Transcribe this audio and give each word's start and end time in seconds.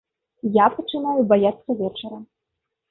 Я 0.55 0.65
пачынаю 0.77 1.21
баяцца 1.35 1.71
вечара. 1.85 2.19